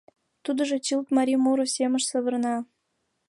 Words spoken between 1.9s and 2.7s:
савырна.